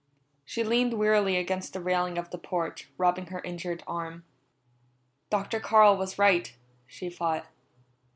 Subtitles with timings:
[0.43, 4.23] She leaned wearily against the railing of the porch, rubbing her injured arm.
[5.29, 5.59] "Dr.
[5.59, 6.55] Carl was right,"
[6.87, 7.45] she thought.